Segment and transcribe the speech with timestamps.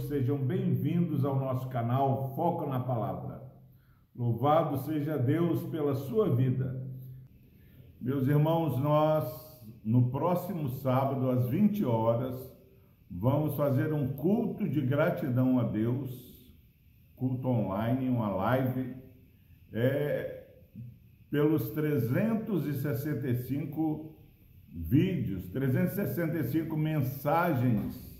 [0.00, 3.40] sejam bem-vindos ao nosso canal Foco na Palavra.
[4.14, 6.84] Louvado seja Deus pela sua vida.
[8.00, 12.34] Meus irmãos, nós, no próximo sábado, às 20 horas,
[13.10, 16.54] vamos fazer um culto de gratidão a Deus,
[17.14, 18.96] culto online, uma live,
[19.72, 20.46] é,
[21.30, 24.16] pelos 365
[24.68, 28.11] vídeos, 365 mensagens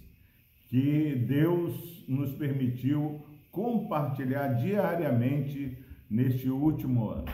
[0.73, 5.77] que Deus nos permitiu compartilhar diariamente
[6.09, 7.31] neste último ano.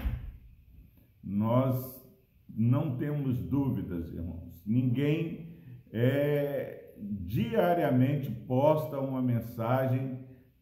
[1.23, 2.05] Nós
[2.49, 4.61] não temos dúvidas, irmãos.
[4.67, 5.57] Ninguém
[5.93, 10.19] é, diariamente posta uma mensagem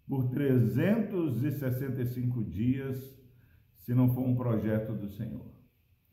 [0.06, 3.18] por 365 dias,
[3.78, 5.46] se não for um projeto do Senhor.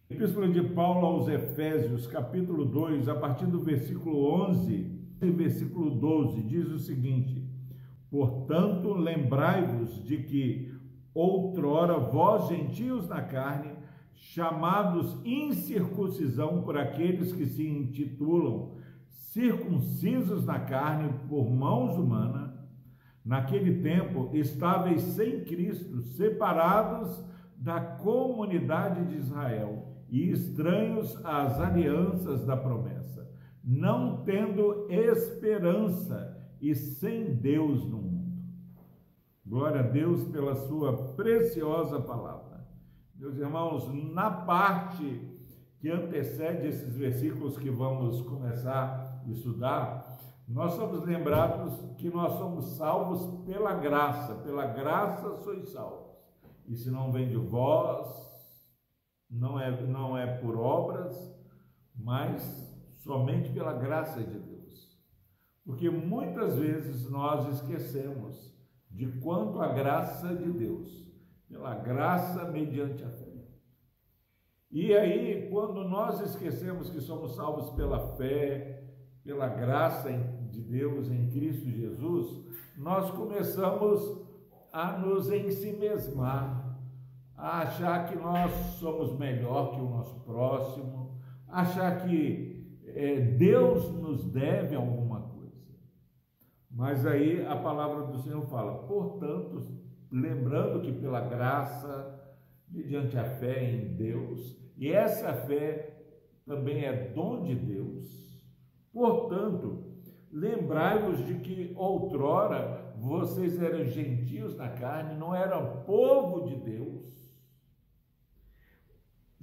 [0.09, 6.67] Epístola de Paulo aos Efésios, capítulo 2, a partir do versículo 11 versículo 12 diz
[6.69, 7.43] o seguinte:
[8.09, 10.73] Portanto, lembrai-vos de que
[11.13, 13.73] outrora vós, gentios na carne,
[14.13, 18.71] chamados incircuncisão por aqueles que se intitulam
[19.07, 22.53] circuncisos na carne por mãos humanas,
[23.25, 27.23] naquele tempo estáveis sem Cristo, separados
[27.57, 33.22] da comunidade de Israel e estranhos às alianças da promessa
[33.63, 38.43] não tendo esperança e sem Deus no mundo.
[39.45, 42.67] Glória a Deus pela sua preciosa palavra.
[43.15, 45.29] Meus irmãos, na parte
[45.79, 52.65] que antecede esses versículos que vamos começar a estudar, nós somos lembrados que nós somos
[52.77, 56.11] salvos pela graça, pela graça sois salvos.
[56.67, 58.07] E se não vem de vós,
[59.29, 61.15] não é, não é por obras,
[61.95, 62.72] mas
[63.03, 64.97] somente pela graça de Deus.
[65.65, 68.53] Porque muitas vezes nós esquecemos
[68.89, 71.05] de quanto a graça de Deus,
[71.49, 73.33] pela graça mediante a fé.
[74.71, 78.83] E aí, quando nós esquecemos que somos salvos pela fé,
[79.23, 80.11] pela graça
[80.49, 82.43] de Deus em Cristo Jesus,
[82.77, 84.21] nós começamos
[84.71, 86.79] a nos ensimesmar,
[87.37, 92.52] a achar que nós somos melhor que o nosso próximo, achar que
[92.95, 95.33] é, Deus nos deve alguma coisa.
[96.69, 99.61] Mas aí a palavra do Senhor fala, portanto,
[100.11, 102.19] lembrando que pela graça,
[102.69, 105.93] mediante a fé em Deus, e essa fé
[106.45, 108.41] também é dom de Deus,
[108.91, 109.83] portanto,
[110.31, 117.12] lembrai-vos de que outrora vocês eram gentios na carne, não eram povo de Deus,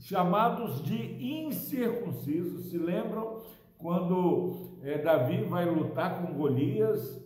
[0.00, 2.70] chamados de incircuncisos.
[2.70, 3.42] Se lembram
[3.78, 7.20] quando é, Davi vai lutar com Golias?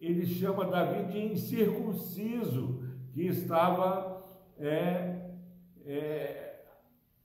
[0.00, 2.82] Ele chama Davi de incircunciso,
[3.12, 4.24] que estava
[4.58, 5.30] é,
[5.84, 6.64] é,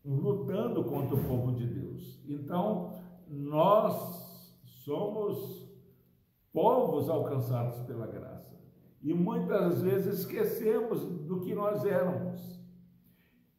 [0.04, 2.22] lutando contra o povo de Deus.
[2.28, 2.94] Então,
[3.28, 5.66] nós somos
[6.52, 8.56] povos alcançados pela graça.
[9.02, 12.55] E muitas vezes esquecemos do que nós éramos.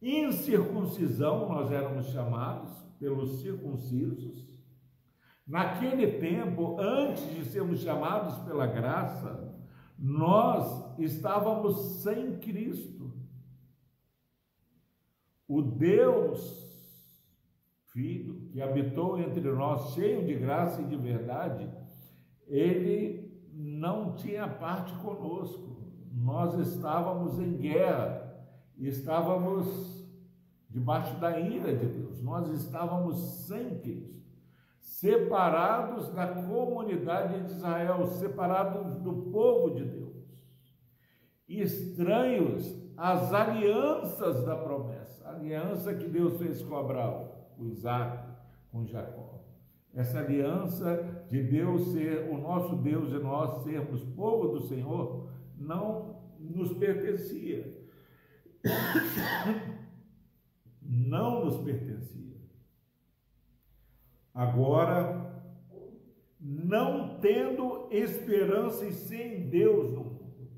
[0.01, 4.47] Incircuncisão, nós éramos chamados pelos circuncisos.
[5.45, 9.55] Naquele tempo, antes de sermos chamados pela graça,
[9.97, 13.13] nós estávamos sem Cristo.
[15.47, 16.67] O Deus
[17.85, 21.67] Filho, que habitou entre nós, cheio de graça e de verdade,
[22.45, 25.77] ele não tinha parte conosco.
[26.11, 28.26] Nós estávamos em guerra
[28.79, 29.97] estávamos
[30.69, 33.17] debaixo da ira de Deus, nós estávamos
[33.47, 34.21] sem Cristo,
[34.79, 40.15] separados da comunidade de Israel, separados do povo de Deus,
[41.47, 48.23] estranhos às alianças da promessa, a aliança que Deus fez com Abraão, com Isaac,
[48.71, 49.37] com Jacó.
[49.93, 55.27] Essa aliança de Deus ser o nosso Deus e nós sermos povo do Senhor
[55.57, 57.76] não nos pertencia
[60.81, 62.37] não nos pertencia.
[64.33, 65.27] Agora,
[66.39, 70.51] não tendo esperança e sem Deus no mundo,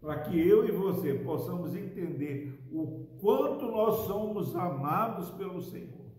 [0.00, 6.10] para que eu e você possamos entender o quanto nós somos amados pelo Senhor,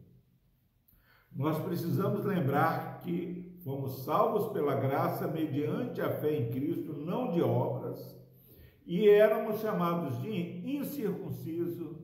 [1.36, 7.42] nós precisamos lembrar que fomos salvos pela graça mediante a fé em Cristo, não de
[7.42, 8.22] obras
[8.85, 12.01] e éramos chamados de incircunciso,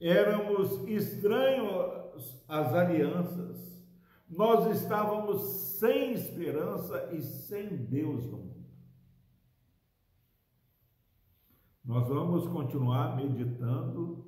[0.00, 3.84] éramos estranhos às alianças,
[4.28, 5.42] nós estávamos
[5.78, 8.64] sem esperança e sem Deus no mundo.
[11.84, 14.24] Nós vamos continuar meditando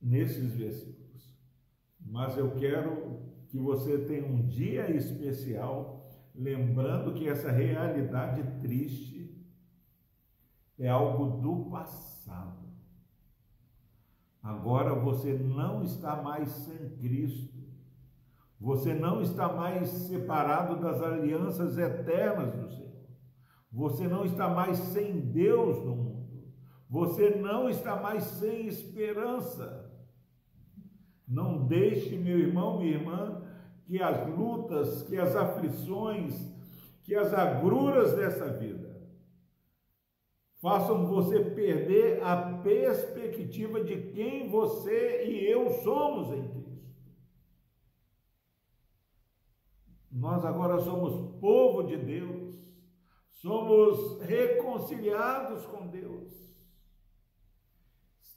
[0.00, 1.38] nesses versículos,
[2.00, 9.15] mas eu quero que você tenha um dia especial, lembrando que essa realidade triste
[10.78, 12.66] é algo do passado.
[14.42, 17.56] Agora você não está mais sem Cristo.
[18.60, 22.86] Você não está mais separado das alianças eternas do Senhor.
[23.72, 26.44] Você não está mais sem Deus no mundo.
[26.88, 29.90] Você não está mais sem esperança.
[31.26, 33.42] Não deixe, meu irmão, minha irmã,
[33.84, 36.54] que as lutas, que as aflições,
[37.02, 38.85] que as agruras dessa vida
[40.66, 46.92] façam você perder a perspectiva de quem você e eu somos em Cristo.
[50.10, 52.56] Nós agora somos povo de Deus,
[53.30, 56.32] somos reconciliados com Deus.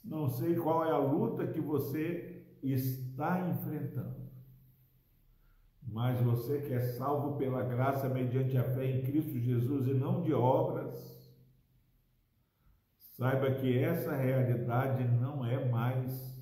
[0.04, 4.30] Não sei qual é a luta que você está enfrentando,
[5.82, 10.22] mas você que é salvo pela graça mediante a fé em Cristo Jesus e não
[10.22, 11.19] de obras,
[13.20, 16.34] Saiba que essa realidade não é mais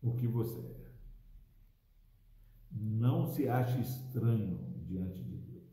[0.00, 0.92] o que você é.
[2.70, 5.64] Não se ache estranho diante de Deus.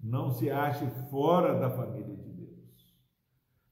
[0.00, 2.96] Não se ache fora da família de Deus.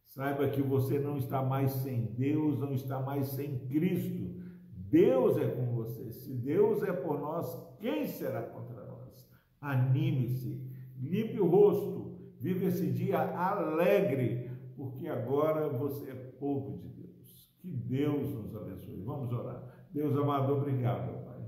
[0.04, 4.38] Saiba que você não está mais sem Deus, não está mais sem Cristo.
[4.68, 6.12] Deus é com você.
[6.12, 9.26] Se Deus é por nós, quem será contra nós?
[9.62, 10.62] Anime-se,
[11.00, 12.03] limpe o rosto,
[12.44, 17.50] Vive esse dia alegre, porque agora você é povo de Deus.
[17.62, 19.00] Que Deus nos abençoe.
[19.00, 19.62] Vamos orar.
[19.90, 21.42] Deus amado, obrigado, Pai,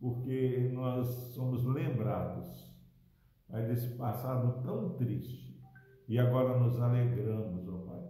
[0.00, 2.76] porque nós somos lembrados,
[3.46, 5.62] Pai, desse passado tão triste.
[6.08, 8.02] E agora nos alegramos, ó Pai,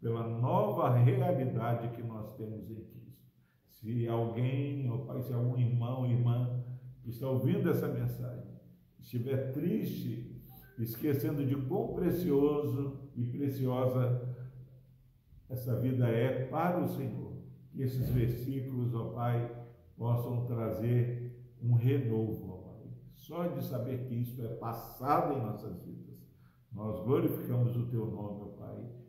[0.00, 3.22] pela nova realidade que nós temos em Cristo.
[3.68, 6.60] Se alguém, ó Pai, se algum irmão, irmã
[7.04, 8.50] que está ouvindo essa mensagem,
[8.98, 10.29] estiver triste
[10.82, 14.28] esquecendo de quão precioso e preciosa
[15.48, 17.32] essa vida é para o Senhor.
[17.72, 19.50] Que esses versículos, ó Pai,
[19.96, 22.90] possam trazer um renovo, ó Pai.
[23.14, 26.18] Só de saber que isso é passado em nossas vidas.
[26.72, 28.99] Nós glorificamos o Teu nome, ó Pai,